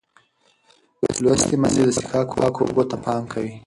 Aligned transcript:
لوستې 1.23 1.55
میندې 1.61 1.83
د 1.85 1.89
څښاک 1.97 2.27
پاکو 2.37 2.61
اوبو 2.65 2.83
ته 2.89 2.95
پام 3.03 3.23
کوي. 3.31 3.53